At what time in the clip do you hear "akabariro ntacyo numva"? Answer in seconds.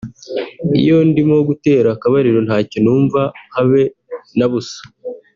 1.95-3.21